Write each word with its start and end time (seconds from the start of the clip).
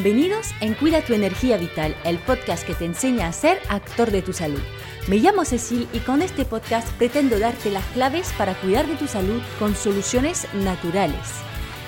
Bienvenidos 0.00 0.54
en 0.60 0.74
Cuida 0.74 1.04
tu 1.04 1.12
Energía 1.12 1.56
Vital, 1.56 1.96
el 2.04 2.18
podcast 2.18 2.64
que 2.64 2.76
te 2.76 2.84
enseña 2.84 3.26
a 3.26 3.32
ser 3.32 3.58
actor 3.68 4.12
de 4.12 4.22
tu 4.22 4.32
salud. 4.32 4.60
Me 5.08 5.16
llamo 5.16 5.44
Cecil 5.44 5.88
y 5.92 5.98
con 5.98 6.22
este 6.22 6.44
podcast 6.44 6.88
pretendo 6.98 7.36
darte 7.40 7.68
las 7.72 7.84
claves 7.86 8.32
para 8.38 8.54
cuidar 8.60 8.86
de 8.86 8.94
tu 8.94 9.08
salud 9.08 9.42
con 9.58 9.74
soluciones 9.74 10.46
naturales. 10.54 11.18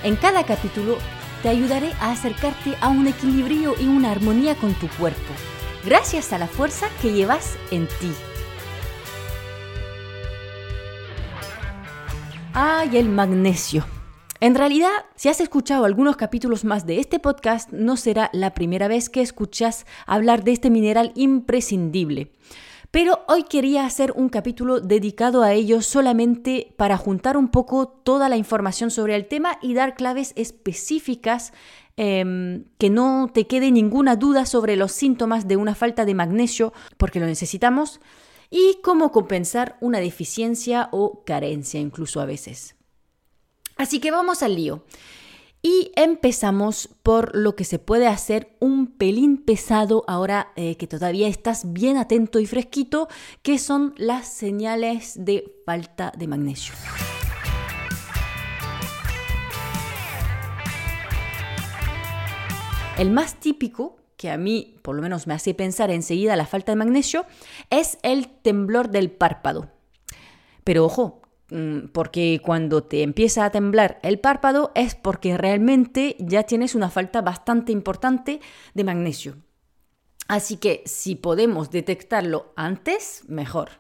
En 0.03 0.17
cada 0.17 0.45
capítulo 0.45 0.99
te 1.45 1.51
ayudaré 1.51 1.93
a 2.01 2.11
acercarte 2.11 2.75
a 2.81 2.89
un 2.89 3.07
equilibrio 3.07 3.77
y 3.79 3.87
una 3.87 4.11
armonía 4.11 4.57
con 4.57 4.75
tu 4.75 4.89
cuerpo, 4.89 5.33
gracias 5.85 6.33
a 6.33 6.39
la 6.39 6.49
fuerza 6.49 6.89
que 7.01 7.13
llevas 7.13 7.57
en 7.71 7.87
ti. 7.87 8.13
Ay, 12.55 12.97
el 12.97 13.09
magnesio. 13.09 13.87
En 14.43 14.55
realidad, 14.55 14.91
si 15.17 15.29
has 15.29 15.39
escuchado 15.43 15.85
algunos 15.85 16.17
capítulos 16.17 16.65
más 16.65 16.87
de 16.87 16.99
este 16.99 17.19
podcast, 17.19 17.71
no 17.73 17.99
será 17.99 18.31
la 18.33 18.55
primera 18.55 18.89
vez 18.89 19.11
que 19.11 19.21
escuchas 19.21 19.85
hablar 20.07 20.45
de 20.45 20.53
este 20.53 20.71
mineral 20.71 21.13
imprescindible. 21.15 22.33
Pero 22.91 23.21
hoy 23.29 23.43
quería 23.43 23.85
hacer 23.85 24.15
un 24.17 24.31
capítulo 24.31 24.81
dedicado 24.81 25.43
a 25.43 25.53
ello 25.53 25.83
solamente 25.83 26.73
para 26.79 26.97
juntar 26.97 27.37
un 27.37 27.49
poco 27.49 27.87
toda 27.87 28.31
la 28.31 28.39
información 28.39 28.91
sobre 28.91 29.15
el 29.15 29.29
tema 29.29 29.59
y 29.61 29.75
dar 29.75 29.95
claves 29.95 30.33
específicas 30.37 31.53
em, 31.99 32.65
que 32.79 32.89
no 32.89 33.31
te 33.33 33.47
quede 33.47 33.71
ninguna 33.71 34.17
duda 34.17 34.47
sobre 34.47 34.75
los 34.75 34.93
síntomas 34.93 35.49
de 35.49 35.59
una 35.59 35.75
falta 35.75 36.07
de 36.07 36.15
magnesio, 36.15 36.73
porque 36.97 37.21
lo 37.21 37.27
necesitamos, 37.27 38.01
y 38.49 38.79
cómo 38.83 39.13
compensar 39.13 39.77
una 39.83 40.01
deficiencia 40.01 40.89
o 40.93 41.25
carencia 41.27 41.79
incluso 41.79 42.23
a 42.23 42.25
veces. 42.25 42.80
Así 43.81 43.99
que 43.99 44.11
vamos 44.11 44.43
al 44.43 44.57
lío. 44.57 44.85
Y 45.63 45.91
empezamos 45.97 46.91
por 47.03 47.35
lo 47.35 47.57
que 47.57 47.65
se 47.65 47.79
puede 47.79 48.09
hacer 48.09 48.55
un 48.61 48.89
pelín 48.89 49.39
pesado 49.39 50.05
ahora 50.07 50.53
eh, 50.55 50.77
que 50.77 50.87
todavía 50.87 51.29
estás 51.29 51.73
bien 51.73 51.97
atento 51.97 52.41
y 52.41 52.47
fresquito, 52.47 53.09
que 53.41 53.59
son 53.59 53.95
las 53.97 54.29
señales 54.29 55.15
de 55.25 55.63
falta 55.65 56.13
de 56.15 56.27
magnesio. 56.27 56.75
El 62.99 63.11
más 63.11 63.41
típico, 63.41 63.97
que 64.19 64.31
a 64.31 64.37
mí 64.37 64.77
por 64.83 64.95
lo 64.95 65.01
menos 65.01 65.27
me 65.27 65.33
hace 65.33 65.55
pensar 65.55 65.91
enseguida 65.91 66.37
la 66.37 66.45
falta 66.45 66.73
de 66.73 66.77
magnesio, 66.77 67.25
es 67.71 67.97
el 68.03 68.29
temblor 68.29 68.91
del 68.91 69.11
párpado. 69.11 69.71
Pero 70.65 70.85
ojo, 70.85 71.20
porque 71.93 72.41
cuando 72.45 72.83
te 72.83 73.03
empieza 73.03 73.45
a 73.45 73.51
temblar 73.51 73.99
el 74.03 74.21
párpado 74.21 74.73
es 74.75 74.95
porque 74.95 75.37
realmente 75.37 76.17
ya 76.19 76.45
tienes 76.45 76.75
una 76.75 76.91
falta 76.91 77.23
bastante 77.23 77.73
importante 77.73 78.41
de 78.75 78.85
magnesio. 78.85 79.37
Así 80.29 80.57
que 80.57 80.83
si 80.87 81.17
podemos 81.17 81.71
detectarlo 81.71 82.53
antes, 82.57 83.25
mejor. 83.27 83.71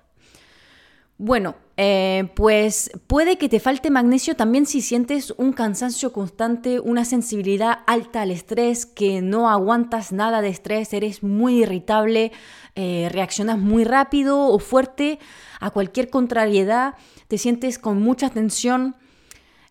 Bueno, 1.22 1.54
eh, 1.76 2.30
pues 2.34 2.90
puede 3.06 3.36
que 3.36 3.50
te 3.50 3.60
falte 3.60 3.90
magnesio 3.90 4.36
también 4.36 4.64
si 4.64 4.80
sientes 4.80 5.34
un 5.36 5.52
cansancio 5.52 6.14
constante, 6.14 6.80
una 6.80 7.04
sensibilidad 7.04 7.80
alta 7.86 8.22
al 8.22 8.30
estrés, 8.30 8.86
que 8.86 9.20
no 9.20 9.50
aguantas 9.50 10.12
nada 10.12 10.40
de 10.40 10.48
estrés, 10.48 10.94
eres 10.94 11.22
muy 11.22 11.60
irritable, 11.60 12.32
eh, 12.74 13.10
reaccionas 13.12 13.58
muy 13.58 13.84
rápido 13.84 14.46
o 14.46 14.58
fuerte 14.60 15.18
a 15.60 15.68
cualquier 15.68 16.08
contrariedad, 16.08 16.94
te 17.28 17.36
sientes 17.36 17.78
con 17.78 18.00
mucha 18.00 18.30
tensión. 18.30 18.96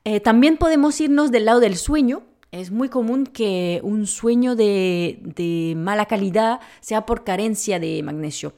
Eh, 0.03 0.19
también 0.19 0.55
podemos 0.55 1.01
irnos 1.01 1.31
del 1.31 1.45
lado 1.45 1.61
del 1.61 1.77
sueño. 1.77 2.21
Es 2.51 2.69
muy 2.69 2.89
común 2.89 3.25
que 3.25 3.79
un 3.81 4.05
sueño 4.05 4.55
de 4.55 5.73
mala 5.75 6.05
calidad 6.05 6.59
sea 6.79 7.07
por 7.07 7.23
carencia 7.23 7.79
de 7.79 8.03
magnesio. 8.03 8.53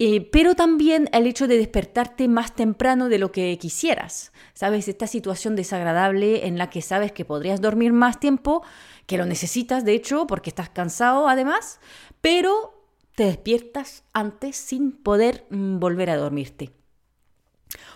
Eh, 0.00 0.28
pero 0.32 0.56
también 0.56 1.08
el 1.12 1.26
hecho 1.26 1.46
de 1.46 1.56
despertarte 1.56 2.26
más 2.26 2.54
temprano 2.54 3.08
de 3.08 3.18
lo 3.18 3.30
que 3.30 3.56
quisieras. 3.58 4.32
¿Sabes? 4.52 4.88
Esta 4.88 5.06
situación 5.06 5.54
desagradable 5.54 6.46
en 6.46 6.58
la 6.58 6.68
que 6.70 6.82
sabes 6.82 7.12
que 7.12 7.24
podrías 7.24 7.60
dormir 7.60 7.92
más 7.92 8.18
tiempo, 8.18 8.62
que 9.06 9.18
lo 9.18 9.26
necesitas 9.26 9.84
de 9.84 9.94
hecho 9.94 10.26
porque 10.26 10.50
estás 10.50 10.68
cansado 10.68 11.28
además, 11.28 11.80
pero 12.20 12.74
te 13.14 13.24
despiertas 13.24 14.04
antes 14.12 14.56
sin 14.56 14.92
poder 14.92 15.46
mm, 15.50 15.78
volver 15.78 16.10
a 16.10 16.16
dormirte. 16.16 16.72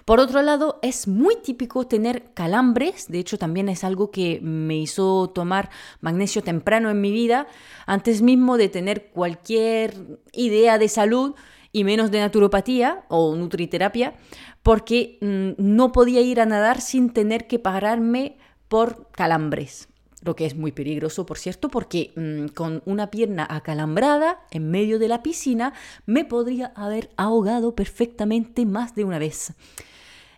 Por 0.04 0.20
otro 0.20 0.42
lado, 0.42 0.78
es 0.82 1.06
muy 1.06 1.36
típico 1.36 1.86
tener 1.86 2.32
calambres, 2.32 3.08
de 3.08 3.18
hecho 3.18 3.38
también 3.38 3.68
es 3.68 3.84
algo 3.84 4.10
que 4.10 4.40
me 4.40 4.76
hizo 4.76 5.30
tomar 5.30 5.70
magnesio 6.00 6.42
temprano 6.42 6.88
en 6.90 7.00
mi 7.00 7.12
vida, 7.12 7.46
antes 7.86 8.22
mismo 8.22 8.56
de 8.56 8.68
tener 8.68 9.10
cualquier 9.10 10.18
idea 10.32 10.78
de 10.78 10.88
salud, 10.88 11.34
y 11.72 11.84
menos 11.84 12.10
de 12.10 12.20
naturopatía 12.20 13.04
o 13.08 13.34
nutriterapia, 13.36 14.14
porque 14.62 15.18
mm, 15.20 15.50
no 15.58 15.92
podía 15.92 16.20
ir 16.20 16.40
a 16.40 16.46
nadar 16.46 16.80
sin 16.80 17.10
tener 17.10 17.46
que 17.46 17.58
pararme 17.58 18.38
por 18.68 19.10
calambres. 19.12 19.88
Lo 20.22 20.34
que 20.34 20.46
es 20.46 20.56
muy 20.56 20.72
peligroso, 20.72 21.26
por 21.26 21.38
cierto, 21.38 21.68
porque 21.68 22.12
mm, 22.16 22.48
con 22.48 22.82
una 22.86 23.10
pierna 23.10 23.46
acalambrada 23.48 24.40
en 24.50 24.70
medio 24.70 24.98
de 24.98 25.08
la 25.08 25.22
piscina 25.22 25.74
me 26.06 26.24
podría 26.24 26.72
haber 26.74 27.10
ahogado 27.16 27.74
perfectamente 27.74 28.66
más 28.66 28.94
de 28.94 29.04
una 29.04 29.18
vez. 29.18 29.52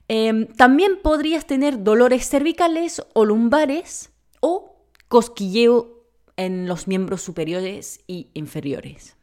Em, 0.09 0.47
también 0.49 0.99
podrías 1.03 1.47
tener 1.47 1.83
dolores 1.83 2.29
cervicales 2.29 3.03
o 3.15 3.25
lumbares 3.25 4.11
o 4.41 4.77
cosquilleo 5.09 6.05
en 6.37 6.67
los 6.67 6.89
miembros 6.89 7.23
superiores 7.23 8.01
y 8.07 8.29
inferiores. 8.35 9.17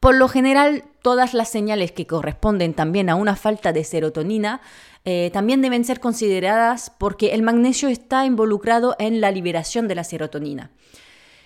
Por 0.00 0.14
lo 0.14 0.28
general, 0.28 0.84
todas 1.02 1.34
las 1.34 1.50
señales 1.50 1.92
que 1.92 2.06
corresponden 2.06 2.72
también 2.72 3.10
a 3.10 3.16
una 3.16 3.36
falta 3.36 3.74
de 3.74 3.84
serotonina 3.84 4.62
eh, 5.04 5.30
también 5.32 5.60
deben 5.60 5.84
ser 5.84 6.00
consideradas 6.00 6.90
porque 6.98 7.34
el 7.34 7.42
magnesio 7.42 7.88
está 7.88 8.24
involucrado 8.24 8.96
en 8.98 9.20
la 9.20 9.30
liberación 9.30 9.88
de 9.88 9.94
la 9.94 10.04
serotonina. 10.04 10.70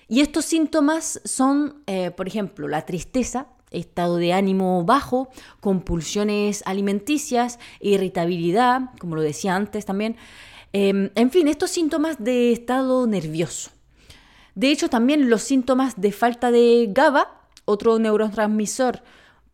Y 0.07 0.21
estos 0.21 0.45
síntomas 0.45 1.21
son, 1.25 1.83
eh, 1.87 2.13
por 2.13 2.29
ejemplo, 2.29 2.69
la 2.69 2.87
tristeza, 2.87 3.49
estado 3.73 4.19
de 4.19 4.33
ánimo 4.33 4.85
bajo, 4.85 5.31
compulsiones 5.61 6.63
alimenticias, 6.65 7.59
irritabilidad, 7.81 8.91
como 9.01 9.17
lo 9.17 9.23
decía 9.23 9.57
antes 9.57 9.85
también. 9.85 10.17
Em, 10.73 11.11
en 11.17 11.31
fin, 11.33 11.49
estos 11.49 11.71
síntomas 11.71 12.23
de 12.23 12.53
estado 12.53 13.07
nervioso. 13.09 13.71
De 14.55 14.71
hecho, 14.71 14.89
también 14.89 15.29
los 15.29 15.43
síntomas 15.43 16.01
de 16.01 16.13
falta 16.13 16.53
de 16.53 16.89
GABA 16.91 17.44
otro 17.65 17.99
neurotransmisor 17.99 19.03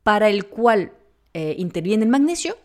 para 0.02 0.28
el 0.28 0.46
cual 0.46 0.92
eh, 1.34 1.54
interviene 1.58 2.04
el 2.04 2.10
magnesio. 2.10 2.56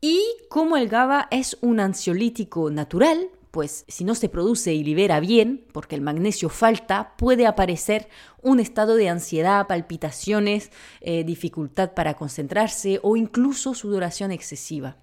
Y 0.00 0.22
como 0.48 0.76
el 0.76 0.88
GABA 0.88 1.28
es 1.30 1.58
un 1.60 1.80
ansiolítico 1.80 2.70
natural, 2.70 3.30
pues 3.50 3.84
si 3.88 4.04
no 4.04 4.14
se 4.14 4.28
produce 4.28 4.72
y 4.74 4.84
libera 4.84 5.20
bien, 5.20 5.66
porque 5.72 5.96
el 5.96 6.02
magnesio 6.02 6.48
falta, 6.48 7.14
puede 7.16 7.46
aparecer 7.46 8.08
un 8.42 8.60
estado 8.60 8.94
de 8.94 9.08
ansiedad, 9.08 9.66
palpitaciones, 9.66 10.70
eh, 11.00 11.24
dificultad 11.24 11.94
para 11.94 12.14
concentrarse 12.14 13.00
o 13.02 13.16
incluso 13.16 13.74
sudoración 13.74 14.30
excesiva. 14.30 14.98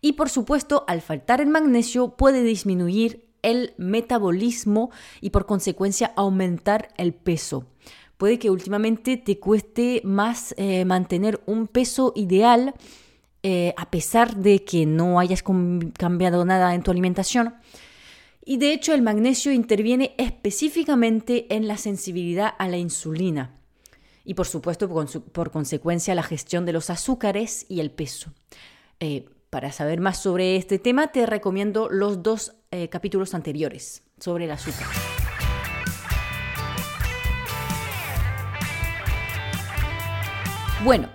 Y 0.00 0.12
por 0.12 0.28
supuesto, 0.28 0.84
al 0.86 1.00
faltar 1.00 1.40
el 1.40 1.48
magnesio 1.48 2.16
puede 2.16 2.42
disminuir 2.42 3.24
el 3.42 3.74
metabolismo 3.76 4.90
y 5.20 5.30
por 5.30 5.46
consecuencia 5.46 6.12
aumentar 6.16 6.88
el 6.96 7.12
peso 7.14 7.66
puede 8.24 8.38
que 8.38 8.48
últimamente 8.48 9.18
te 9.18 9.38
cueste 9.38 10.00
más 10.02 10.54
eh, 10.56 10.86
mantener 10.86 11.42
un 11.44 11.66
peso 11.66 12.14
ideal 12.16 12.72
eh, 13.42 13.74
a 13.76 13.90
pesar 13.90 14.36
de 14.36 14.64
que 14.64 14.86
no 14.86 15.20
hayas 15.20 15.42
cambiado 15.42 16.46
nada 16.46 16.74
en 16.74 16.82
tu 16.82 16.90
alimentación. 16.90 17.54
Y 18.42 18.56
de 18.56 18.72
hecho 18.72 18.94
el 18.94 19.02
magnesio 19.02 19.52
interviene 19.52 20.14
específicamente 20.16 21.54
en 21.54 21.68
la 21.68 21.76
sensibilidad 21.76 22.54
a 22.58 22.66
la 22.66 22.78
insulina 22.78 23.58
y 24.24 24.32
por 24.32 24.46
supuesto 24.46 24.88
por, 24.88 25.50
consecuencia 25.50 26.14
la 26.14 26.22
gestión 26.22 26.64
de 26.64 26.72
los 26.72 26.88
azúcares 26.88 27.66
y 27.68 27.80
el 27.80 27.90
peso. 27.90 28.32
Eh, 29.00 29.28
para 29.50 29.70
saber 29.70 30.00
más 30.00 30.22
sobre 30.22 30.56
este 30.56 30.78
tema 30.78 31.08
te 31.08 31.26
recomiendo 31.26 31.90
los 31.90 32.22
dos 32.22 32.54
capítulos 32.90 33.34
anteriores 33.34 34.02
sobre 34.18 34.46
el 34.46 34.50
azúcar. 34.50 35.13
Bueno, 40.84 41.08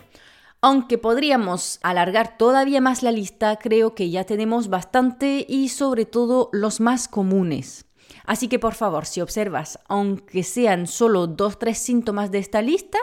aunque 0.61 0.97
podríamos 0.97 1.77
alargar 1.83 2.39
todavía 2.39 2.81
más 2.81 3.03
la 3.03 3.11
lista, 3.11 3.57
creo 3.57 3.93
que 3.93 4.09
ya 4.09 4.23
tenemos 4.23 4.67
bastante 4.67 5.45
y 5.47 5.69
sobre 5.69 6.05
todo 6.05 6.49
los 6.53 6.79
más 6.79 7.07
comunes. 7.07 7.85
Así 8.25 8.47
que 8.47 8.57
por 8.57 8.73
favor, 8.73 9.05
si 9.05 9.21
observas, 9.21 9.77
aunque 9.87 10.41
sean 10.41 10.87
solo 10.87 11.27
dos 11.27 11.59
tres 11.59 11.77
síntomas 11.77 12.31
de 12.31 12.39
esta 12.39 12.63
lista, 12.63 12.97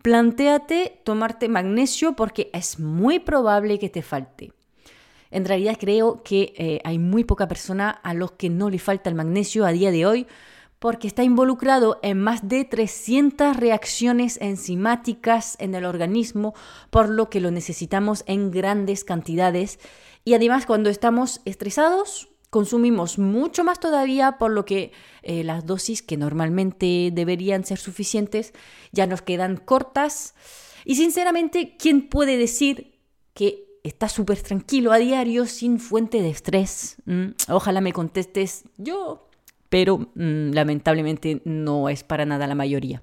plantéate 0.00 1.00
tomarte 1.04 1.48
magnesio 1.48 2.14
porque 2.14 2.48
es 2.52 2.78
muy 2.78 3.18
probable 3.18 3.80
que 3.80 3.88
te 3.88 4.02
falte. 4.02 4.52
En 5.32 5.46
realidad 5.46 5.78
creo 5.80 6.22
que 6.22 6.54
eh, 6.56 6.80
hay 6.84 7.00
muy 7.00 7.24
poca 7.24 7.48
persona 7.48 7.90
a 7.90 8.14
los 8.14 8.30
que 8.32 8.50
no 8.50 8.70
le 8.70 8.78
falta 8.78 9.10
el 9.10 9.16
magnesio 9.16 9.66
a 9.66 9.72
día 9.72 9.90
de 9.90 10.06
hoy 10.06 10.28
porque 10.78 11.08
está 11.08 11.24
involucrado 11.24 11.98
en 12.02 12.20
más 12.20 12.48
de 12.48 12.64
300 12.64 13.56
reacciones 13.56 14.38
enzimáticas 14.40 15.56
en 15.58 15.74
el 15.74 15.84
organismo, 15.84 16.54
por 16.90 17.08
lo 17.08 17.30
que 17.30 17.40
lo 17.40 17.50
necesitamos 17.50 18.24
en 18.26 18.50
grandes 18.50 19.04
cantidades. 19.04 19.78
Y 20.24 20.34
además 20.34 20.66
cuando 20.66 20.90
estamos 20.90 21.40
estresados, 21.44 22.28
consumimos 22.50 23.18
mucho 23.18 23.64
más 23.64 23.80
todavía, 23.80 24.38
por 24.38 24.50
lo 24.50 24.64
que 24.64 24.92
eh, 25.22 25.44
las 25.44 25.66
dosis 25.66 26.02
que 26.02 26.16
normalmente 26.16 27.10
deberían 27.12 27.64
ser 27.64 27.78
suficientes 27.78 28.52
ya 28.92 29.06
nos 29.06 29.22
quedan 29.22 29.56
cortas. 29.56 30.34
Y 30.84 30.94
sinceramente, 30.94 31.76
¿quién 31.78 32.08
puede 32.08 32.36
decir 32.36 32.98
que 33.34 33.80
está 33.82 34.08
súper 34.08 34.40
tranquilo 34.42 34.92
a 34.92 34.98
diario 34.98 35.46
sin 35.46 35.78
fuente 35.78 36.22
de 36.22 36.30
estrés? 36.30 36.96
Mm, 37.04 37.30
ojalá 37.48 37.80
me 37.80 37.92
contestes 37.92 38.64
yo, 38.76 39.27
pero 39.68 40.10
mm, 40.14 40.50
lamentablemente 40.52 41.42
no 41.44 41.88
es 41.88 42.04
para 42.04 42.26
nada 42.26 42.46
la 42.46 42.54
mayoría. 42.54 43.02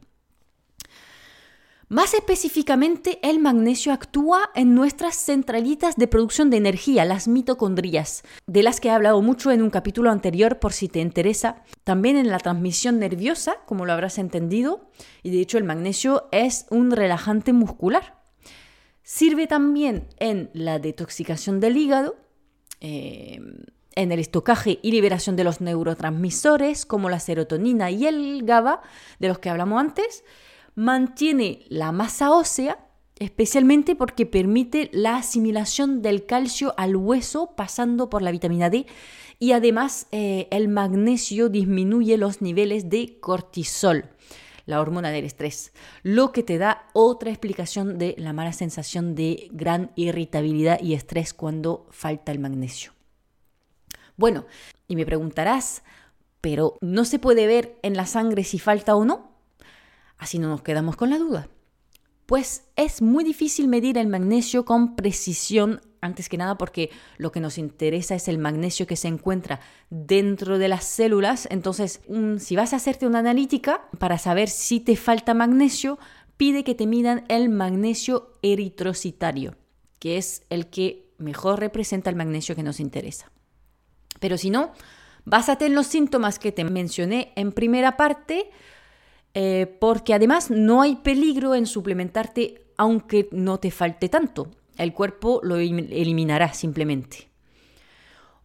Más 1.88 2.16
específicamente, 2.16 3.20
el 3.22 3.38
magnesio 3.38 3.94
actúa 3.94 4.50
en 4.56 4.74
nuestras 4.74 5.16
centralitas 5.18 5.96
de 5.98 6.08
producción 6.08 6.50
de 6.50 6.58
energía, 6.58 7.06
las 7.06 7.28
mitocondrias, 7.28 8.24
de 8.48 8.64
las 8.64 8.80
que 8.80 8.88
he 8.88 8.92
hablado 8.92 9.22
mucho 9.22 9.52
en 9.52 9.62
un 9.62 9.70
capítulo 9.70 10.10
anterior 10.10 10.58
por 10.58 10.74
si 10.74 10.88
te 10.88 11.00
interesa. 11.00 11.64
También 11.84 12.18
en 12.18 12.30
la 12.30 12.40
transmisión 12.40 12.98
nerviosa, 12.98 13.58
como 13.68 13.86
lo 13.86 13.94
habrás 13.94 14.18
entendido, 14.18 14.90
y 15.22 15.30
de 15.30 15.42
hecho 15.42 15.60
el 15.60 15.64
magnesio 15.64 16.28
es 16.32 16.66
un 16.72 16.90
relajante 16.90 17.54
muscular. 17.54 18.24
Sirve 19.04 19.46
también 19.46 20.08
en 20.18 20.50
la 20.54 20.80
detoxicación 20.80 21.60
del 21.60 21.78
hígado, 21.78 22.16
eh, 22.82 23.40
en 23.96 24.12
el 24.12 24.20
estocaje 24.20 24.80
y 24.82 24.92
liberación 24.92 25.36
de 25.36 25.44
los 25.44 25.62
neurotransmisores 25.62 26.86
como 26.86 27.10
la 27.10 27.20
serotonina 27.20 27.92
y 27.92 28.06
el 28.06 28.44
GABA, 28.44 28.82
de 29.20 29.28
los 29.28 29.40
que 29.40 29.50
hablamos 29.50 29.80
antes 29.80 30.24
mantiene 30.76 31.66
la 31.70 31.92
masa 31.92 32.32
ósea, 32.32 32.80
especialmente 33.18 33.96
porque 33.96 34.26
permite 34.26 34.90
la 34.94 35.16
asimilación 35.16 36.02
del 36.02 36.26
calcio 36.26 36.74
al 36.78 36.96
hueso 36.96 37.56
pasando 37.56 38.10
por 38.10 38.22
la 38.22 38.32
vitamina 38.32 38.70
D 38.70 38.86
y 39.40 39.54
además 39.54 40.08
eh, 40.12 40.48
el 40.52 40.68
magnesio 40.68 41.50
disminuye 41.50 42.18
los 42.18 42.42
niveles 42.42 42.90
de 42.90 43.20
cortisol, 43.20 44.10
la 44.66 44.82
hormona 44.82 45.12
del 45.12 45.26
estrés, 45.26 45.72
lo 46.04 46.32
que 46.32 46.44
te 46.44 46.58
da 46.58 46.88
otra 46.94 47.30
explicación 47.30 47.98
de 47.98 48.16
la 48.18 48.34
mala 48.34 48.52
sensación 48.52 49.16
de 49.16 49.48
gran 49.52 49.92
irritabilidad 49.96 50.82
y 50.82 50.94
estrés 50.94 51.34
cuando 51.34 51.88
falta 51.92 52.32
el 52.32 52.40
magnesio. 52.40 52.95
Bueno, 54.18 54.46
y 54.88 54.96
me 54.96 55.06
preguntarás, 55.06 55.84
pero 56.42 56.78
¿no 56.82 57.06
se 57.06 57.20
puede 57.20 57.48
ver 57.48 57.78
en 57.82 57.96
la 57.96 58.06
sangre 58.06 58.44
si 58.44 58.60
falta 58.60 58.96
o 58.96 59.06
no? 59.06 59.32
Así 60.18 60.40
no 60.40 60.50
nos 60.50 60.62
quedamos 60.62 60.96
con 60.96 61.10
la 61.10 61.18
duda. 61.18 61.50
Pues 62.26 62.64
es 62.76 63.02
muy 63.02 63.24
difícil 63.24 63.68
medir 63.68 63.98
el 63.98 64.08
magnesio 64.08 64.66
con 64.66 64.96
precisión, 64.96 65.82
antes 66.02 66.30
que 66.30 66.38
nada 66.38 66.58
porque 66.58 66.90
lo 67.18 67.32
que 67.32 67.40
nos 67.40 67.58
interesa 67.58 68.16
es 68.16 68.28
el 68.28 68.38
magnesio 68.38 68.88
que 68.88 68.96
se 68.96 69.08
encuentra 69.08 69.60
dentro 69.90 70.58
de 70.58 70.68
las 70.68 70.86
células. 70.86 71.48
Entonces, 71.52 72.02
si 72.40 72.56
vas 72.56 72.74
a 72.74 72.78
hacerte 72.78 73.06
una 73.06 73.20
analítica 73.20 73.88
para 74.00 74.18
saber 74.18 74.50
si 74.50 74.80
te 74.80 74.96
falta 74.96 75.34
magnesio, 75.34 76.00
pide 76.38 76.64
que 76.64 76.74
te 76.74 76.88
midan 76.88 77.26
el 77.28 77.50
magnesio 77.50 78.34
eritrocitario, 78.42 79.56
que 80.00 80.18
es 80.18 80.44
el 80.50 80.68
que 80.68 81.12
mejor 81.18 81.60
representa 81.60 82.10
el 82.10 82.16
magnesio 82.16 82.56
que 82.56 82.64
nos 82.64 82.80
interesa. 82.80 83.32
Pero 84.20 84.38
si 84.38 84.50
no, 84.50 84.72
básate 85.26 85.66
en 85.66 85.76
los 85.76 85.88
síntomas 85.88 86.40
que 86.40 86.52
te 86.52 86.64
mencioné 86.64 87.34
en 87.36 87.52
primera 87.52 87.98
parte, 87.98 88.50
eh, 89.34 89.78
porque 89.80 90.14
además 90.14 90.50
no 90.50 90.82
hay 90.82 90.96
peligro 90.98 91.56
en 91.56 91.66
suplementarte 91.66 92.66
aunque 92.78 93.30
no 93.32 93.60
te 93.60 93.72
falte 93.72 94.10
tanto. 94.10 94.52
El 94.78 94.94
cuerpo 94.94 95.40
lo 95.44 95.56
eliminará 95.58 96.54
simplemente. 96.54 97.30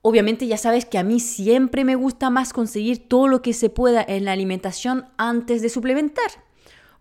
Obviamente 0.02 0.46
ya 0.46 0.56
sabes 0.56 0.86
que 0.86 0.98
a 0.98 1.04
mí 1.04 1.20
siempre 1.20 1.84
me 1.84 1.94
gusta 1.94 2.30
más 2.30 2.52
conseguir 2.52 3.08
todo 3.08 3.28
lo 3.28 3.42
que 3.42 3.52
se 3.52 3.68
pueda 3.68 4.02
en 4.06 4.24
la 4.24 4.32
alimentación 4.32 5.06
antes 5.18 5.60
de 5.60 5.68
suplementar. 5.68 6.30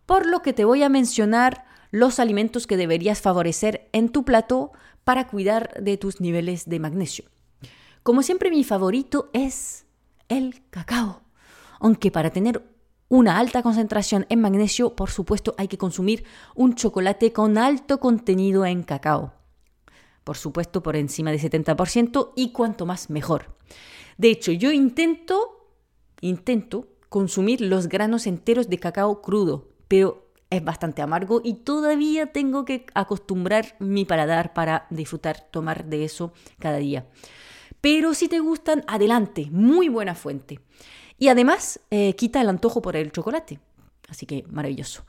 Por 0.06 0.26
lo 0.26 0.42
que 0.42 0.54
te 0.54 0.66
voy 0.66 0.84
a 0.84 0.90
mencionar 0.90 1.66
los 1.92 2.20
alimentos 2.20 2.68
que 2.68 2.78
deberías 2.78 3.22
favorecer 3.22 3.88
en 3.94 4.10
tu 4.10 4.26
plato 4.26 4.72
para 5.04 5.28
cuidar 5.28 5.74
de 5.82 5.98
tus 5.98 6.20
niveles 6.20 6.68
de 6.68 6.80
magnesio. 6.80 7.26
Como 8.10 8.24
siempre 8.24 8.50
mi 8.50 8.64
favorito 8.64 9.30
es 9.34 9.86
el 10.30 10.64
cacao. 10.72 11.22
Aunque 11.80 12.10
para 12.10 12.32
tener 12.32 12.64
una 13.08 13.38
alta 13.38 13.62
concentración 13.62 14.26
en 14.30 14.42
magnesio, 14.42 14.96
por 14.96 15.12
supuesto 15.12 15.54
hay 15.60 15.68
que 15.68 15.78
consumir 15.78 16.24
un 16.56 16.74
chocolate 16.74 17.32
con 17.32 17.60
alto 17.60 18.00
contenido 18.00 18.66
en 18.66 18.82
cacao. 18.82 19.34
Por 20.24 20.38
supuesto 20.38 20.82
por 20.82 20.96
encima 20.96 21.30
de 21.30 21.40
70% 21.40 22.32
y 22.36 22.52
cuanto 22.52 22.88
más 22.88 23.12
mejor. 23.12 23.56
De 24.18 24.32
hecho, 24.32 24.54
yo 24.54 24.72
intento, 24.72 25.76
intento 26.20 26.88
consumir 27.10 27.62
los 27.62 27.88
granos 27.90 28.26
enteros 28.26 28.70
de 28.70 28.80
cacao 28.80 29.22
crudo, 29.22 29.70
pero 29.88 30.32
es 30.50 30.64
bastante 30.64 31.04
amargo 31.04 31.42
y 31.44 31.58
todavía 31.58 32.32
tengo 32.32 32.66
que 32.66 32.88
acostumbrar 32.96 33.76
mi 33.78 34.04
paladar 34.04 34.56
para 34.56 34.88
disfrutar, 34.90 35.48
tomar 35.52 35.86
de 35.86 36.06
eso 36.06 36.34
cada 36.58 36.78
día. 36.78 37.06
Pero 37.82 38.14
si 38.14 38.28
te 38.28 38.40
gustan, 38.40 38.84
adelante, 38.88 39.48
muy 39.52 39.90
buena 39.90 40.16
fuente. 40.16 40.60
Y 41.18 41.28
además 41.28 41.80
eh, 41.92 42.16
quita 42.16 42.42
el 42.42 42.50
antojo 42.50 42.82
por 42.82 42.96
el 42.96 43.12
chocolate. 43.12 43.60
Así 44.08 44.26
que 44.26 44.44
maravilloso. 44.50 45.06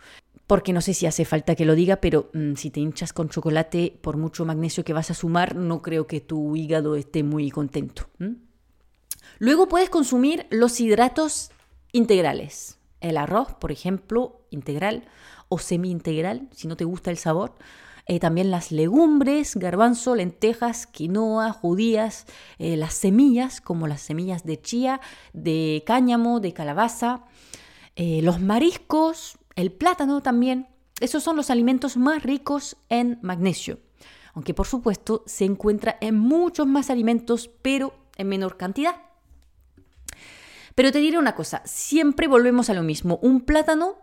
Porque 0.46 0.72
no 0.72 0.80
sé 0.80 0.94
si 0.94 1.06
hace 1.06 1.24
falta 1.24 1.54
que 1.54 1.64
lo 1.64 1.74
diga, 1.74 1.96
pero 1.96 2.30
mm, 2.34 2.54
si 2.54 2.70
te 2.70 2.80
hinchas 2.80 3.12
con 3.12 3.28
chocolate, 3.28 3.96
por 4.00 4.16
mucho 4.16 4.44
magnesio 4.44 4.84
que 4.84 4.92
vas 4.92 5.10
a 5.10 5.14
sumar, 5.14 5.54
no 5.54 5.80
creo 5.80 6.06
que 6.06 6.20
tu 6.20 6.56
hígado 6.56 6.96
esté 6.96 7.22
muy 7.22 7.50
contento. 7.50 8.08
Luego 9.38 9.68
puedes 9.68 9.90
consumir 9.90 10.46
los 10.50 10.80
hidratos 10.80 11.50
integrales. 11.92 12.78
El 13.00 13.16
arroz, 13.16 13.54
por 13.54 13.72
ejemplo, 13.72 14.42
integral 14.50 15.04
o 15.48 15.58
semi-integral, 15.58 16.48
si 16.52 16.68
no 16.68 16.76
te 16.76 16.84
gusta 16.84 17.10
el 17.10 17.16
sabor. 17.16 17.54
Eh, 18.10 18.18
también 18.18 18.50
las 18.50 18.72
legumbres, 18.72 19.54
garbanzo, 19.54 20.16
lentejas, 20.16 20.88
quinoa, 20.88 21.52
judías, 21.52 22.26
eh, 22.58 22.76
las 22.76 22.94
semillas, 22.94 23.60
como 23.60 23.86
las 23.86 24.00
semillas 24.00 24.42
de 24.42 24.60
chía, 24.60 25.00
de 25.32 25.84
cáñamo, 25.86 26.40
de 26.40 26.52
calabaza, 26.52 27.22
eh, 27.94 28.20
los 28.22 28.40
mariscos, 28.40 29.38
el 29.54 29.70
plátano 29.70 30.22
también. 30.22 30.66
Esos 30.98 31.22
son 31.22 31.36
los 31.36 31.50
alimentos 31.50 31.96
más 31.96 32.24
ricos 32.24 32.76
en 32.88 33.20
magnesio. 33.22 33.78
Aunque 34.34 34.54
por 34.54 34.66
supuesto 34.66 35.22
se 35.26 35.44
encuentra 35.44 35.96
en 36.00 36.18
muchos 36.18 36.66
más 36.66 36.90
alimentos, 36.90 37.48
pero 37.62 37.94
en 38.16 38.28
menor 38.28 38.56
cantidad. 38.56 38.96
Pero 40.74 40.90
te 40.90 40.98
diré 40.98 41.16
una 41.16 41.36
cosa, 41.36 41.62
siempre 41.64 42.26
volvemos 42.26 42.70
a 42.70 42.74
lo 42.74 42.82
mismo. 42.82 43.20
Un 43.22 43.42
plátano 43.42 43.98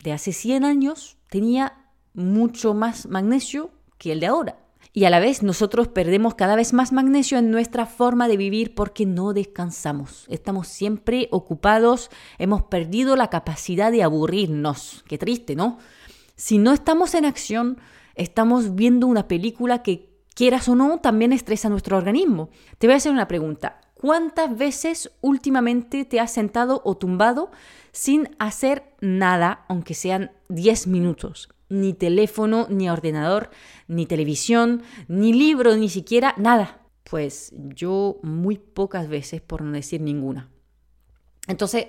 de 0.00 0.12
hace 0.12 0.34
100 0.34 0.66
años 0.66 1.16
tenía 1.30 1.79
mucho 2.14 2.74
más 2.74 3.06
magnesio 3.06 3.70
que 3.98 4.12
el 4.12 4.20
de 4.20 4.26
ahora. 4.26 4.58
Y 4.92 5.04
a 5.04 5.10
la 5.10 5.20
vez 5.20 5.42
nosotros 5.42 5.88
perdemos 5.88 6.34
cada 6.34 6.56
vez 6.56 6.72
más 6.72 6.92
magnesio 6.92 7.38
en 7.38 7.50
nuestra 7.50 7.86
forma 7.86 8.26
de 8.26 8.36
vivir 8.36 8.74
porque 8.74 9.06
no 9.06 9.32
descansamos. 9.32 10.26
Estamos 10.28 10.66
siempre 10.66 11.28
ocupados, 11.30 12.10
hemos 12.38 12.64
perdido 12.64 13.14
la 13.14 13.30
capacidad 13.30 13.92
de 13.92 14.02
aburrirnos. 14.02 15.04
Qué 15.06 15.16
triste, 15.16 15.54
¿no? 15.54 15.78
Si 16.34 16.58
no 16.58 16.72
estamos 16.72 17.14
en 17.14 17.24
acción, 17.24 17.78
estamos 18.16 18.74
viendo 18.74 19.06
una 19.06 19.28
película 19.28 19.82
que, 19.82 20.10
quieras 20.34 20.68
o 20.68 20.74
no, 20.74 21.00
también 21.00 21.34
estresa 21.34 21.68
nuestro 21.68 21.98
organismo. 21.98 22.48
Te 22.78 22.86
voy 22.86 22.94
a 22.94 22.96
hacer 22.96 23.12
una 23.12 23.28
pregunta. 23.28 23.80
¿Cuántas 23.94 24.56
veces 24.56 25.10
últimamente 25.20 26.06
te 26.06 26.18
has 26.18 26.32
sentado 26.32 26.80
o 26.84 26.96
tumbado 26.96 27.50
sin 27.92 28.34
hacer 28.38 28.94
nada, 29.02 29.66
aunque 29.68 29.92
sean 29.92 30.30
10 30.48 30.86
minutos? 30.86 31.50
Ni 31.70 31.94
teléfono, 31.94 32.66
ni 32.68 32.90
ordenador, 32.90 33.50
ni 33.88 34.04
televisión, 34.04 34.82
ni 35.08 35.32
libro, 35.32 35.76
ni 35.76 35.88
siquiera 35.88 36.34
nada. 36.36 36.82
Pues 37.04 37.54
yo 37.56 38.18
muy 38.22 38.58
pocas 38.58 39.08
veces, 39.08 39.40
por 39.40 39.62
no 39.62 39.72
decir 39.72 40.02
ninguna. 40.02 40.50
Entonces, 41.48 41.86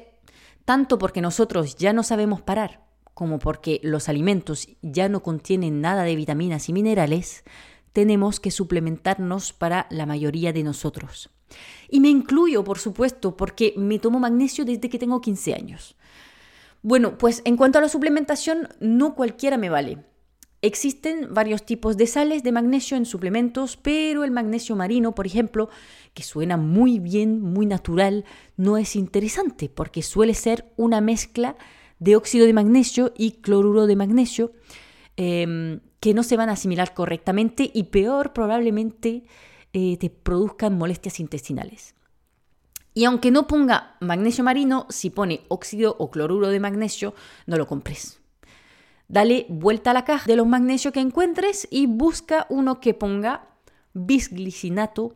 tanto 0.63 0.97
porque 0.97 1.21
nosotros 1.21 1.75
ya 1.75 1.91
no 1.91 2.03
sabemos 2.03 2.41
parar, 2.41 2.85
como 3.13 3.39
porque 3.39 3.81
los 3.83 4.07
alimentos 4.07 4.69
ya 4.81 5.09
no 5.09 5.21
contienen 5.21 5.81
nada 5.81 6.03
de 6.03 6.15
vitaminas 6.15 6.69
y 6.69 6.73
minerales, 6.73 7.43
tenemos 7.93 8.39
que 8.39 8.51
suplementarnos 8.51 9.53
para 9.53 9.87
la 9.89 10.05
mayoría 10.05 10.53
de 10.53 10.63
nosotros. 10.63 11.29
Y 11.89 11.99
me 11.99 12.07
incluyo, 12.07 12.63
por 12.63 12.79
supuesto, 12.79 13.35
porque 13.35 13.73
me 13.75 13.99
tomo 13.99 14.19
magnesio 14.19 14.63
desde 14.63 14.89
que 14.89 14.97
tengo 14.99 15.19
15 15.19 15.53
años. 15.53 15.97
Bueno, 16.83 17.17
pues 17.17 17.41
en 17.45 17.57
cuanto 17.57 17.77
a 17.77 17.81
la 17.81 17.89
suplementación, 17.89 18.69
no 18.79 19.13
cualquiera 19.15 19.57
me 19.57 19.69
vale. 19.69 19.99
Existen 20.63 21.33
varios 21.33 21.63
tipos 21.65 21.97
de 21.97 22.05
sales 22.05 22.43
de 22.43 22.51
magnesio 22.51 22.95
en 22.95 23.05
suplementos, 23.05 23.77
pero 23.77 24.23
el 24.23 24.29
magnesio 24.29 24.75
marino, 24.75 25.15
por 25.15 25.25
ejemplo, 25.25 25.69
que 26.13 26.21
suena 26.21 26.55
muy 26.55 26.99
bien, 26.99 27.41
muy 27.41 27.65
natural, 27.65 28.25
no 28.57 28.77
es 28.77 28.95
interesante 28.95 29.69
porque 29.69 30.03
suele 30.03 30.35
ser 30.35 30.71
una 30.77 31.01
mezcla 31.01 31.55
de 31.97 32.15
óxido 32.15 32.45
de 32.45 32.53
magnesio 32.53 33.11
y 33.17 33.41
cloruro 33.41 33.87
de 33.87 33.95
magnesio 33.95 34.53
em, 35.17 35.79
que 35.99 36.13
no 36.13 36.21
se 36.23 36.37
van 36.37 36.49
a 36.49 36.53
asimilar 36.53 36.93
correctamente 36.93 37.69
y 37.73 37.83
peor 37.85 38.33
probablemente 38.33 39.23
eh, 39.73 39.97
te 39.97 40.09
produzcan 40.09 40.77
molestias 40.77 41.19
intestinales. 41.19 41.95
Y 42.93 43.05
aunque 43.05 43.31
no 43.31 43.47
ponga 43.47 43.95
magnesio 43.99 44.43
marino, 44.43 44.85
si 44.89 45.09
pone 45.09 45.41
óxido 45.47 45.95
o 45.97 46.11
cloruro 46.11 46.49
de 46.49 46.59
magnesio, 46.59 47.13
no 47.45 47.57
lo 47.57 47.67
compres. 47.67 48.19
Dale 49.07 49.45
vuelta 49.49 49.91
a 49.91 49.93
la 49.93 50.05
caja 50.05 50.25
de 50.25 50.35
los 50.35 50.47
magnesios 50.47 50.93
que 50.93 50.99
encuentres 50.99 51.67
y 51.69 51.85
busca 51.85 52.47
uno 52.49 52.79
que 52.79 52.93
ponga 52.93 53.47
bisglicinato 53.93 55.15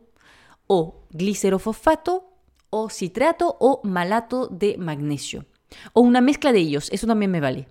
o 0.66 1.06
glicerofosfato 1.10 2.30
o 2.70 2.90
citrato 2.90 3.56
o 3.60 3.80
malato 3.84 4.48
de 4.48 4.76
magnesio. 4.78 5.46
O 5.92 6.00
una 6.00 6.20
mezcla 6.20 6.52
de 6.52 6.60
ellos, 6.60 6.90
eso 6.92 7.06
también 7.06 7.30
me 7.30 7.40
vale. 7.40 7.68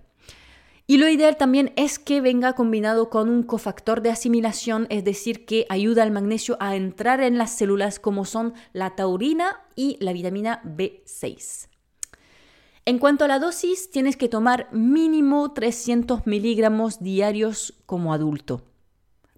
Y 0.88 0.98
lo 0.98 1.08
ideal 1.08 1.36
también 1.36 1.72
es 1.74 1.98
que 1.98 2.20
venga 2.20 2.52
combinado 2.52 3.10
con 3.10 3.28
un 3.28 3.42
cofactor 3.42 4.02
de 4.02 4.10
asimilación, 4.10 4.86
es 4.88 5.02
decir, 5.02 5.44
que 5.44 5.66
ayuda 5.68 6.04
al 6.04 6.12
magnesio 6.12 6.56
a 6.60 6.76
entrar 6.76 7.20
en 7.20 7.38
las 7.38 7.50
células 7.50 7.98
como 7.98 8.24
son 8.24 8.54
la 8.72 8.94
taurina 8.94 9.64
y 9.74 9.96
la 10.00 10.12
vitamina 10.12 10.62
B6. 10.64 11.68
En 12.84 13.00
cuanto 13.00 13.24
a 13.24 13.28
la 13.28 13.40
dosis, 13.40 13.90
tienes 13.90 14.16
que 14.16 14.28
tomar 14.28 14.68
mínimo 14.72 15.52
300 15.52 16.24
miligramos 16.24 17.02
diarios 17.02 17.74
como 17.84 18.14
adulto. 18.14 18.62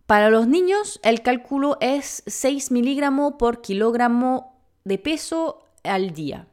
Para 0.04 0.28
los 0.28 0.48
niños, 0.48 1.00
el 1.02 1.22
cálculo 1.22 1.78
es 1.80 2.22
6 2.26 2.70
miligramos 2.72 3.34
por 3.38 3.62
kilogramo 3.62 4.60
de 4.84 4.98
peso 4.98 5.62
al 5.82 6.12
día. 6.12 6.46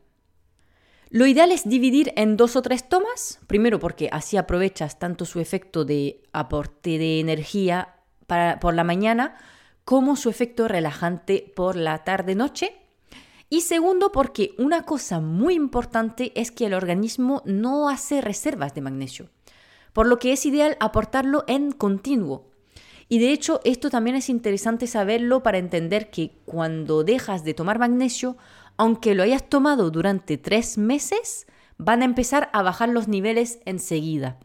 Lo 1.10 1.26
ideal 1.26 1.52
es 1.52 1.68
dividir 1.68 2.14
en 2.16 2.36
dos 2.36 2.56
o 2.56 2.62
tres 2.62 2.90
tomas, 2.90 3.40
primero 3.48 3.80
porque 3.80 4.10
así 4.12 4.38
aprovechas 4.38 5.00
tanto 5.00 5.26
su 5.26 5.40
efecto 5.40 5.86
de 5.86 6.24
aporte 6.34 6.98
de 6.98 7.20
energía 7.20 7.96
por 8.60 8.74
la 8.74 8.84
mañana 8.84 9.38
como 9.84 10.16
su 10.16 10.30
efecto 10.30 10.68
relajante 10.68 11.54
por 11.56 11.76
la 11.76 12.04
tarde-noche 12.04 12.74
y 13.50 13.62
segundo, 13.62 14.12
porque 14.12 14.56
una 14.58 14.84
cosa 14.84 15.20
muy 15.20 15.54
importante 15.54 16.32
es 16.36 16.52
que 16.52 16.66
el 16.66 16.74
organismo 16.74 17.44
no 17.46 17.90
hace 17.90 18.20
reservas 18.20 18.74
de 18.74 18.82
magnesio, 18.82 19.30
por 19.94 20.08
lo 20.08 20.18
que 20.18 20.34
es 20.34 20.46
ideal 20.46 20.76
aportarlo 20.80 21.44
en 21.48 21.72
continuo. 21.72 22.50
Y 23.08 23.20
de 23.20 23.32
hecho, 23.32 23.62
esto 23.64 23.92
también 23.92 24.16
es 24.16 24.30
interesante 24.30 24.88
saberlo 24.88 25.44
para 25.44 25.60
entender 25.60 26.10
que 26.10 26.32
cuando 26.46 27.04
dejas 27.04 27.44
de 27.44 27.54
tomar 27.54 27.78
magnesio, 27.78 28.36
aunque 28.78 29.16
lo 29.16 29.24
hayas 29.24 29.50
tomado 29.50 29.92
durante 29.92 30.38
tres 30.38 30.78
meses, 30.78 31.48
van 31.78 32.02
a 32.02 32.06
empezar 32.06 32.50
a 32.54 32.62
bajar 32.62 32.90
los 32.90 33.08
niveles 33.08 33.60
enseguida. 33.66 34.40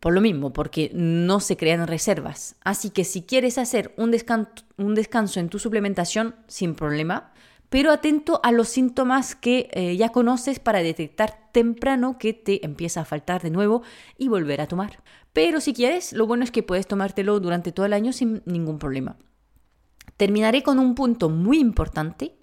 Por 0.00 0.12
lo 0.12 0.20
mismo, 0.20 0.52
porque 0.52 0.90
no 0.94 1.40
se 1.40 1.56
crean 1.56 1.86
reservas. 1.86 2.56
Así 2.62 2.90
que 2.90 3.04
si 3.04 3.22
quieres 3.22 3.58
hacer 3.58 3.94
un, 3.96 4.12
descanso 4.12 5.40
en 5.40 5.48
tu 5.48 5.58
suplementación, 5.58 6.36
sin 6.46 6.74
problema, 6.74 7.32
pero 7.68 7.90
atento 7.90 8.40
a 8.44 8.52
los 8.52 8.68
síntomas 8.68 9.34
que 9.34 9.68
eh, 9.72 9.96
ya 9.96 10.10
conoces 10.10 10.60
para 10.60 10.82
detectar 10.82 11.50
temprano 11.52 12.16
que 12.18 12.32
te 12.32 12.64
empieza 12.64 13.00
a 13.00 13.04
faltar 13.04 13.42
de 13.42 13.50
nuevo 13.50 13.82
y 14.16 14.28
volver 14.28 14.60
a 14.60 14.68
tomar. 14.68 15.02
Pero 15.32 15.60
si 15.60 15.74
quieres, 15.74 16.12
lo 16.12 16.26
bueno 16.26 16.44
es 16.44 16.50
que 16.50 16.62
puedes 16.62 16.86
tomártelo 16.86 17.40
durante 17.40 17.72
todo 17.72 17.84
el 17.84 17.92
año 17.92 18.12
sin 18.12 18.42
ningún 18.46 18.78
problema. 18.78 19.16
Terminaré 20.16 20.62
con 20.62 20.78
un 20.78 20.94
punto 20.94 21.28
muy 21.28 21.58
importante. 21.58 22.37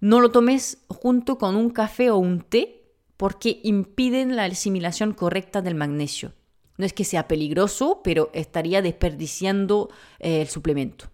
No 0.00 0.20
lo 0.20 0.30
tomes 0.30 0.78
junto 0.88 1.38
con 1.38 1.56
un 1.56 1.70
café 1.70 2.10
o 2.10 2.18
un 2.18 2.40
té 2.40 2.82
porque 3.16 3.60
impiden 3.64 4.36
la 4.36 4.44
asimilación 4.44 5.14
correcta 5.14 5.62
del 5.62 5.74
magnesio. 5.74 6.32
No 6.76 6.84
es 6.84 6.92
que 6.92 7.04
sea 7.04 7.26
peligroso, 7.26 8.00
pero 8.04 8.30
estaría 8.34 8.82
desperdiciando 8.82 9.88
eh, 10.18 10.42
el 10.42 10.48
suplemento. 10.48 11.06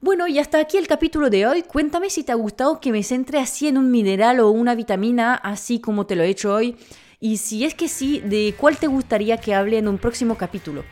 Bueno, 0.00 0.26
y 0.26 0.38
hasta 0.38 0.58
aquí 0.58 0.78
el 0.78 0.88
capítulo 0.88 1.30
de 1.30 1.46
hoy. 1.46 1.62
Cuéntame 1.62 2.10
si 2.10 2.24
te 2.24 2.32
ha 2.32 2.36
gustado 2.36 2.80
que 2.80 2.90
me 2.90 3.02
centre 3.02 3.38
así 3.38 3.68
en 3.68 3.78
un 3.78 3.90
mineral 3.90 4.40
o 4.40 4.50
una 4.50 4.74
vitamina, 4.74 5.34
así 5.34 5.78
como 5.78 6.06
te 6.06 6.16
lo 6.16 6.24
he 6.24 6.28
hecho 6.28 6.54
hoy. 6.54 6.76
Y 7.20 7.36
si 7.36 7.64
es 7.64 7.74
que 7.74 7.86
sí, 7.86 8.20
¿de 8.20 8.54
cuál 8.58 8.78
te 8.78 8.88
gustaría 8.88 9.36
que 9.36 9.54
hable 9.54 9.78
en 9.78 9.86
un 9.86 9.98
próximo 9.98 10.36
capítulo? 10.36 10.82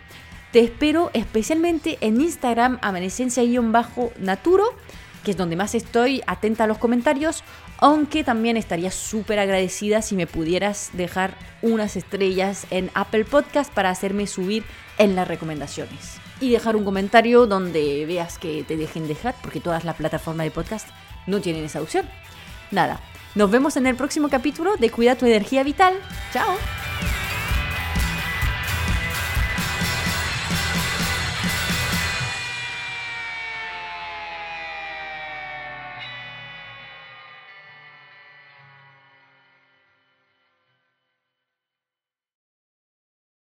Te 0.53 0.61
espero 0.61 1.11
especialmente 1.13 1.99
en 2.01 2.21
Instagram, 2.21 2.79
amanecencia-naturo, 2.83 4.65
que 5.25 5.33
es 5.33 5.37
donde 5.37 5.57
más 5.57 5.75
estoy 5.75 6.23
atenta 6.27 6.65
a 6.65 6.67
los 6.67 6.79
comentarios, 6.79 7.45
aunque 7.79 8.25
también 8.25 8.57
estaría 8.57 8.91
súper 8.91 9.39
agradecida 9.39 10.03
si 10.03 10.17
me 10.17 10.27
pudieras 10.27 10.91
dejar 10.93 11.37
unas 11.63 11.97
estrellas 11.97 12.67
en 12.71 12.91
Apple 12.95 13.25
Podcast 13.25 13.73
para 13.73 13.91
hacerme 13.91 14.27
subir 14.27 14.65
en 14.99 15.17
las 15.17 15.29
recomendaciones 15.29 16.21
y 16.41 16.51
dejar 16.51 16.77
un 16.77 16.85
comentario 16.85 17.47
donde 17.47 18.07
veas 18.07 18.39
que 18.39 18.65
te 18.65 18.77
dejen 18.77 19.07
dejar, 19.07 19.35
porque 19.43 19.61
todas 19.61 19.85
las 19.85 19.97
plataformas 19.97 20.45
de 20.45 20.51
podcast 20.51 20.89
no 21.27 21.41
tienen 21.41 21.65
esa 21.65 21.83
opción. 21.83 22.07
Nada, 22.71 23.01
nos 23.35 23.51
vemos 23.51 23.77
en 23.77 23.87
el 23.87 23.95
próximo 23.95 24.29
capítulo 24.29 24.77
de 24.77 24.91
Cuida 24.91 25.17
tu 25.17 25.27
energía 25.27 25.63
vital. 25.63 25.95
¡Chao! 26.33 27.20